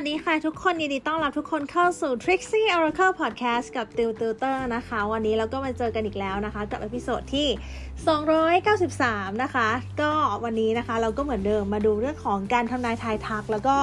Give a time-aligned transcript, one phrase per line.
[0.00, 7.48] วัสดีค่ะทุกคนยินดีต้อนรับทุกคนเข้าสู่ Trixie Oracle Podcast กับ Tiw Tutor นะคะ วันนี้เราก็มาเจอกันอีกแล้วนะคะ กับ episode ที่
[8.64, 9.68] 293 นะคะ
[10.00, 10.10] ก็
[10.44, 13.76] วันนี้นะคะเราก็เหมือนเดิมมาดูเรื่องของการทำนายทายทัก แล้วก็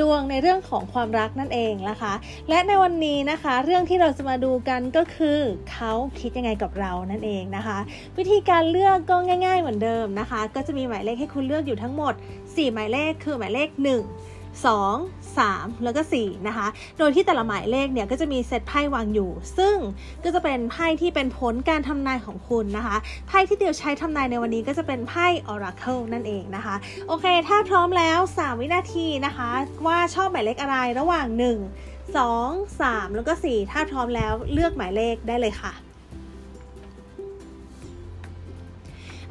[0.00, 2.12] ดวงในเรื่องของความรักนั่นเองนะคะ
[2.48, 5.38] และในวันนี้นะคะ เรื่องที่เราจะมาดูกันก็คือ
[5.72, 7.78] เขาคิดยังไงกับเรานั่นเองนะคะ
[8.18, 16.66] วิธีการเลือกก็ง่าย ๆ เหมือนเดิมนะคะ ก็จะมีหมายเลขให้คุณเลือกอยู่ทั้งหมด 4 หมายเลขคือหมายเลข 1 2 3 แล้วก็4นะคะ
[16.98, 19.76] โดยที่แต่ละหมายเลขเนี่ยก็จะมีเซตไพ่วางอยู่ ซึ่ง
[20.24, 22.96] ก็จะเป็นไพ่ที่เป็นผลการทำนายของคุณนะคะ
[23.28, 26.74] ไพ่ที่เดียวใช้ทำนายในวันนี้ก็จะเป็นไพ่ Oracle นั่นเองนะคะ
[27.08, 29.50] โอเค ถ้าพร้อมแล้ว 3 วินาทีนะคะ
[29.86, 35.72] ว่าชอบหมายเลขอะไรระหว่าง 1 2 3 แล้วก็ 4 ถ้าพร้อมแล้วเลือกหมายเลขได้เลยค่ะ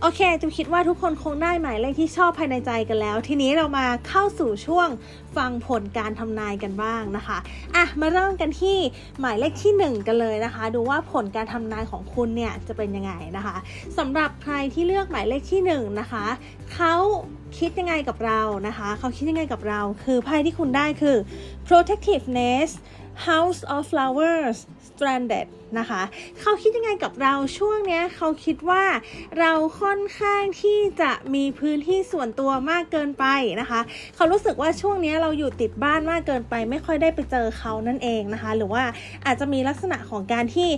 [0.06, 4.88] โอเคจูคิดว่าทุกคนคงได้หมายเลขที่ชอบภายในใจกันแล้ว ทีนี้เรามาเข้าสู่ช่วง
[5.38, 7.38] ฟังผลการทำนายกันบ้างนะคะ
[7.76, 8.78] อะมาเริ่มกันที่
[9.20, 13.56] หมายเลขที่ 1 กันเลยนะคะ ดูว่าผลการทำนายของคุณเนี่ยจะเป็นยังไงนะคะ
[13.98, 16.26] สำหรับใครที่เลือกหมายเลขที่ 1 นะคะ
[16.74, 16.94] เขา
[17.58, 21.18] คิดยังไงกับเรานะคะ เขาคิดยังไงกับเรา คือไพ่ที่คุณได้คือ
[21.68, 22.70] protectiveness
[23.30, 25.48] House of Flowers Stranded
[25.80, 26.02] นะคะ
[26.42, 28.84] เขาคิดยังไงกับเราช่วงนี้เขาคิดว่า
[29.40, 33.26] เราค่อนข้างที่จะมีพื้นที่ส่วนตัวมากเกินไป
[33.62, 33.82] นะคะ
[34.16, 38.84] เขารู้สึกว่าช่วงนี้เราอยู่ติดบ้านมากเกินไป ไม่ค่อยได้ไปเจอเขานั่นเองนะคะ หรือว่า
[39.26, 40.70] อาจจะมีลักษณะของการที่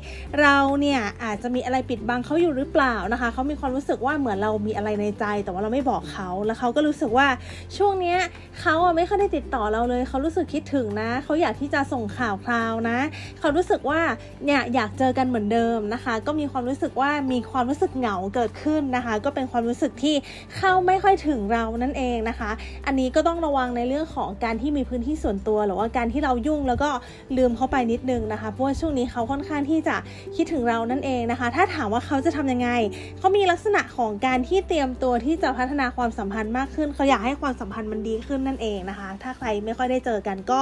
[0.41, 7.27] เราเนี่ยอาจจะมีอะไรปิดบังเขาอยู่หรือเปล่านะคะเขามีความรู้สึกว่าเหมือนเรามีอะไรในใจ แต่ว่าเราไม่บอกเขาแล้วเขาก็รู้สึกว่า
[7.77, 8.17] ช่วงนี้
[8.61, 12.99] เขาไม่ค่อยได้ติดต่อเราเลย เขารู้สึกคิดถึงนะ เขาอยากที่จะส่งข่าวคราวนะ
[13.39, 14.01] เขารู้สึกว่า
[14.45, 20.15] เนี่ยอยากเจอกันเหมือนเดิมนะคะ ก็มีความรู้สึกว่ามีความรู้สึกเหงาเกิดขึ้นนะคะ ก็เป็นความรู้สึกที่
[20.57, 22.51] เข้าไม่ค่อยถึงเรานั่นเองนะคะ
[22.85, 26.89] อันนี้ก็ต้องระวังในเรื่องของการที่มีพื้นที่ส่วนตัวหรือว่าการที่เรายุ่งแล้วก็
[27.37, 29.95] ลืมเขาไปนิดนึงนะคะเพราะว่าช่วงนี้เขาค่อนข้างที่จะ
[30.35, 32.69] คิดถึงเรานั่นเองนะคะ ถ้าถามว่าเขาจะทำยังไง
[33.17, 40.61] เขามีลักษณะของการที่เตรียมตัวที่จะพัฒนาความสัมพันธ์มากขึ้น เขาอยากให้ความสัมพันธ์มันดีขึ้นนั่นเองนะคะ ถ้าใครไม่ค่อยได้เจอกันก็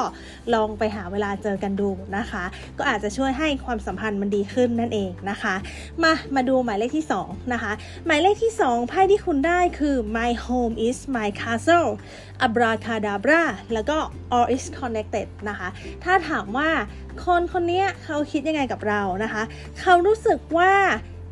[0.53, 2.43] ลองไปหาเวลาเจอกันดูนะคะ
[2.77, 5.55] ก็อาจจะช่วยให้ความสัมพันธ์มันดีขึ้นนั่นเองนะคะ
[6.03, 7.71] มามาดูหมายเลขที่ 2 นะคะ
[8.05, 11.89] หมายเลขที่ 2 ไพ่ที่คุณได้คือ my home is my castle
[12.45, 13.43] abracadabra
[13.73, 13.97] แล้วก็
[14.37, 15.67] all is connected นะคะ
[16.03, 16.69] ถ้าถามว่า
[17.25, 19.43] คนคนนี้เขาคิดยังไงกับเรานะคะ
[19.81, 20.71] เขารู้สึกว่า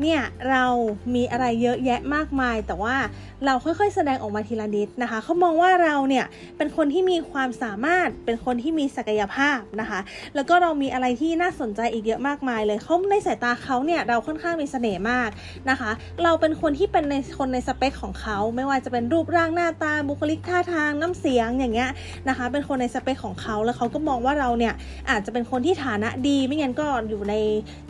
[0.03, 0.65] เนี่ยเรา
[1.15, 2.95] มีอะไรเยอะแยะมากมาย แต่ว่า
[3.45, 6.25] เราค่อยๆ แสดงออกมาทีละนิดนะคะเขามองว่าเราเนี่ย
[6.57, 9.99] เป็นคนที่มีความสามารถเป็นคนที่มีศักยภาพนะคะ
[10.35, 15.29] แล้วก็เรามีอะไรที่น่าสนใจอีกเยอะมากมายเลยเขาในสายตาเขาเนี่ยเราค่อนข้างมีเสน่ห์มาก
[15.69, 15.91] นะคะ
[16.23, 21.89] เราเป็นคนที่เป็นในคนในสเปคของเขาไม่ว่าจะเป็นรูปร่างหน้าตาบุคลิกท่าทางน้ำเสียงอย่างเงี้ย
[22.29, 24.73] นะคะ เป็นคนในสเปคของเขาแล้วเขาก็มองว่าเราเนี่ย
[25.09, 27.35] อาจจะเป็นคนที่ฐานะดี ไม่งั้นก็อยู่ใน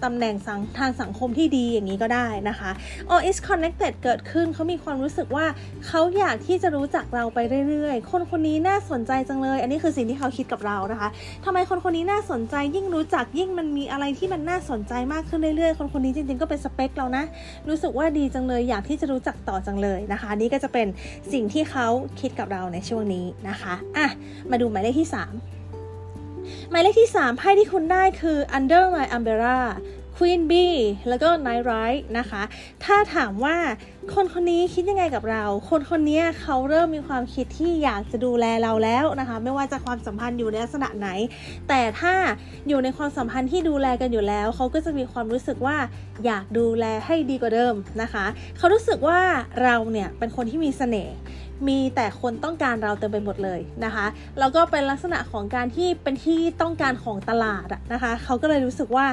[0.03, 2.71] ตำแหน่งสังทางสังคมที่ดีอย่างนี้ก็ได้นะคะ
[3.13, 5.45] all is connected เกิดขึ้นเขามีความรู้สึกว่า
[5.87, 11.09] เขาอยากที่จะรู้จักเราไปเรื่อยๆ คนคนนี้น่าสนใจจังเลย อันนี้คือสิ่งที่เขาคิดกับเรานะคะ
[11.45, 17.23] ทำไมคนคนนี้น่าสนใจยิ่งรู้จักยิ่งมันมีอะไรที่มันน่าสนใจมากขึ้นเรื่อยๆ คนคนนี้จริงๆก็เป็นสเปคเรานะ
[17.69, 20.87] รู้สึกว่าดีจังเลยอยากที่จะรู้จักต่อจังเลยนะคะ นี่ก็จะเป็น
[21.33, 21.87] สิ่งที่เขา
[22.19, 24.07] คิดกับเราในช่วงนี้นะคะอะ
[24.51, 29.59] มาดูหมายเลขที่ 3หมายเลขที่ 3 ไพ่ที่คุณได้คือ under my umbrella
[30.17, 30.53] Queen B
[31.09, 32.41] แล้วก็ Night Ride นะคะ
[32.83, 33.57] ถ้าถามว่า
[34.13, 41.09] คนคนนี้คิดยังไงกับเรา คนคนนี้เขาเริ่มมีความคิดที่อยากจะดูแลเราแล้วนะคะ ไม่ว่าจะความสัมพันธ์อยู่ในลักษณะไหน
[41.69, 42.13] แต่ถ้า
[42.67, 45.77] อยู่ในความสัมพันธ์ที่ดูแลกันอยู่แล้ว เขาก็จะมีความรู้สึกว่า
[46.25, 48.25] อยากดูแลให้ดีกว่าเดิมนะคะ
[48.57, 49.19] เขารู้สึกว่า
[49.63, 51.15] เราเนี่ยเป็นคนที่มีเสน่ห์
[51.67, 54.05] มีแต่คนต้องการเราเต็มไปหมดเลยนะคะ
[54.39, 59.05] แล้วก็เป็นลักษณะของการที่เป็นที่ต้องการของตลาดนะคะเขาก็เลยรู้สึกว่า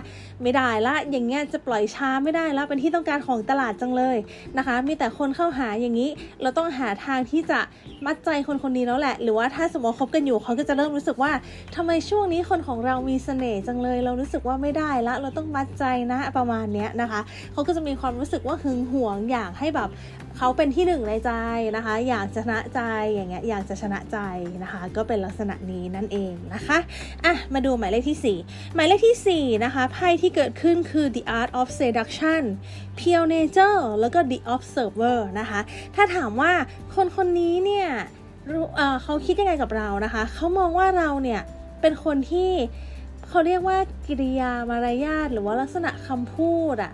[0.43, 4.17] ไม่ได้ละอย่างเงี้ยจะปล่อยช้าไม่ได้แล้วเป็นที่ต้องการของตลาดจังเลย
[4.59, 6.09] นะคะ มีแต่คนเข้าหาอย่างนี้
[6.43, 7.59] เราต้องหาทางที่จะ
[8.07, 11.33] มัดใจคนคนนี้แล้วแหละ หรือว่าถ้าสมมติคบกันอยู่เขาก็จะเริ่มรู้สึกว่า
[11.77, 17.21] ทำไมช่วงนี้คนของเรามีเสน่ห์จังเลย เรารู้สึกว่าไม่ได้ละเราต้องมัดใจนะประมาณเนี้ยนะคะ
[17.53, 19.89] เขาก็จะมีความรู้สึกว่าหึงหวงอยากให้แบบ
[20.43, 21.33] เขาเป็นที่หนึ่งในใจ
[21.77, 22.81] นะคะ อยากชนะใจ
[23.13, 24.19] อย่างเงี้ยอยากจะชนะใจ
[24.63, 26.79] นะคะ ก็เป็นลักษณะนี้นั่นเองนะคะ
[27.25, 32.43] อะมาดูหมายเลขที่ 4 หมายเลขที่ 4 นะคะไพ่ที่เกิดขึ้นคือ the art of seduction
[32.99, 35.61] pure nature แล้วก็ the observer นะคะ
[35.95, 36.53] ถ้าถามว่า
[36.95, 37.89] คนคนนี้เนี่ย
[39.03, 41.41] เขาคิดยังไงกับเรานะคะ เขามองว่าเราเนี่ย
[41.81, 42.51] เป็นคนที่
[43.29, 46.93] เขาเรียกว่ากิริยามารยาทหรือว่าลักษณะคำพูดอะ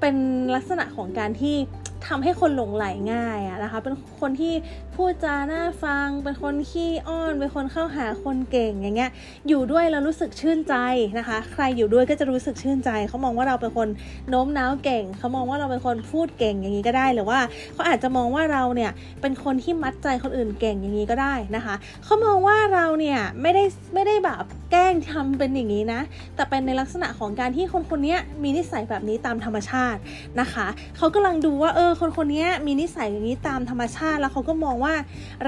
[0.00, 0.16] เป็น
[0.54, 1.56] ลักษณะของการที่
[2.06, 4.54] ทำให้คนหลงไหลง่ายอะนะคะ เป็นคนที่
[4.94, 9.10] พูดจาน่าฟัง เป็นคนขี้อ้อน เป็นคนเข้าหาคนเก่งอย่างเงี้ย
[9.48, 10.74] อยู่ด้วยเรารู้สึกชื่นใจ
[11.18, 13.88] นะคะ ใครอยู่ด้วยก็จะรู้สึกชื่นใจ เขามองว่าเราเป็นคน
[14.28, 17.38] โน้มน้าวเก่ง เขามองว่าเราเป็นคนพูดเก่งอย่างนี้ก็ได้ หรือว่า
[17.72, 18.90] เขาอาจจะมองว่าเราเนี่ย
[19.20, 21.74] เป็นคนที่มัดใจคนอื่นเก่งอย่างนี้ก็ได้นะคะ
[22.04, 26.00] เขามองว่าเราเนี่ยไม่ได้ไม่ได้แบบแกล้งทำเป็นอย่างนี้นะ
[26.34, 30.00] แต่เป็นในลักษณะของการที่คนคนนี้มีนิสัยแบบนี้ตามธรรมชาติ
[30.40, 30.66] นะคะ
[30.96, 34.94] เขากำลังดูว่าเออคนคนนี้มีนิสัยอย่างนี้ตามธรรมชาติแล้วเขาก็มองว่า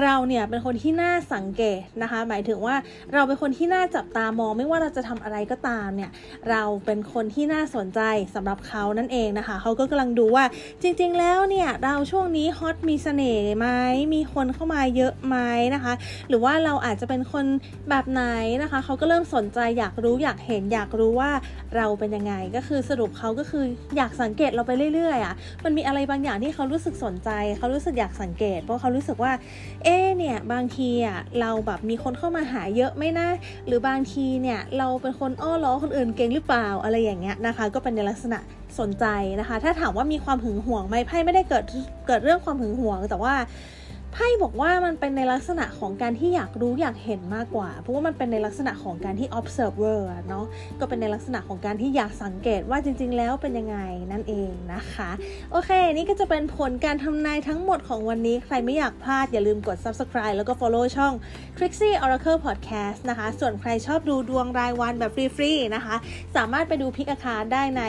[0.01, 2.75] เราเนี่ยเป็นคนที่น่าสังเกตนะคะ หมายถึงว่า
[3.13, 6.11] เราเป็นคนที่น่าจับตามองไม่ว่าเราจะทำอะไรก็ตามเนี่ย
[6.49, 8.01] เราเป็นคนที่น่าสนใจ
[8.35, 10.45] สำหรับเขานั่นเองนะคะเขาก็กำลังดูว่า
[10.81, 13.67] จริง ๆ แล้วเนี่ยเราช่วงนี้ฮอตมีเสน่ห์ไหม
[14.13, 15.37] มีคนเข้ามาเยอะไหม
[15.75, 15.93] นะคะ
[16.29, 17.45] หรือว่าเราอาจจะเป็นคน
[17.89, 18.23] แบบไหน
[18.61, 21.31] นะคะเขาก็เริ่มสนใจอยากรู้อยากเห็นอยากรู้ว่า
[21.75, 23.63] เราเป็นยังไงก็คือสรุปเขาก็คือ
[23.97, 25.33] อยากสังเกตเราไปเรื่อยๆอะ
[25.63, 29.31] มันมีอะไรบางอย่างที่เขารู้สึกสนใจ เขารู้สึกอยากสังเกต เพราะเขารู้สึกว่า
[29.83, 33.27] เอ๊เนี่ยบางทีอะเราแบบมีคนเข้ามาหาเยอะไหมนะ
[33.67, 38.39] หรือบางทีเนี่ยเราเป็นคนอ้อล้อคนอื่นเก่งหรือเปล่าอะไรอย่างเงี้ยนะคะ ก็เป็นในลักษณะ
[38.79, 39.05] สนใจ
[39.39, 41.63] นะคะ ถ้าถามว่ามีความหึงหวงไหมไพ่ไม่ได้เกิด
[42.07, 43.33] เกิดเรื่องความหึงหวงแต่ว่า
[44.13, 49.99] ไพ่บอกว่ามันเป็นในลักษณะของการที่อยากรู้อยากเห็นมากกว่า เพราะว่ามันเป็นในลักษณะของการที่ observer
[50.29, 50.45] เนาะ
[50.79, 53.77] ก็เป็นในลักษณะของการที่อยากสังเกตว่าจริง ๆ แล้วเป็นยังไง
[54.11, 55.09] นั่นเองนะคะ
[55.51, 61.13] โอเค นี่ก็จะเป็นผลการทำนายทั้งหมดของวันนี้ ใครไม่อยากพลาดอย่าลืมกด subscribe แล้วก็ follow ช่อง
[61.57, 65.95] Trixie Oracle Podcast นะคะ ส่วนใครชอบดูดวงรายวันแบบฟรีๆนะคะ
[66.35, 67.83] สามารถไปดูพิกอาคาได้ใน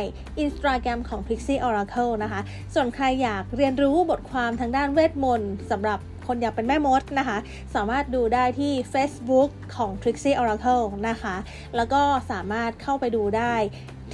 [0.45, 2.41] Instagram ของ Trixie Oracle นะคะ
[2.75, 7.39] ส่วนใครอยากเรียนรู้บทความทางด้านเวทมนต์สำหรับ คนอยากเป็นแม่มดนะคะ
[7.75, 11.37] สามารถดูได้ที่ Facebook ของ Trixie Oracle นะคะ
[11.77, 13.55] แล้วก็สามารถเข้าไปดูได้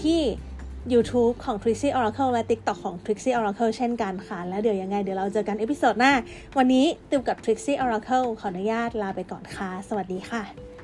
[0.02, 0.20] ที่
[0.92, 6.12] YouTube ของ Trixie Oracle และ TikTok ของ Trixie Oracle เช่นกันค่ะ แล้วเดี๋ยวยังไงเดี๋ยวเราเจอกัน episode หน้า
[6.58, 10.77] วันนี้ติวกับ Trixie Oracle ขออนุญาตลาไปก่อนค่ะ สวัสดีค่ะ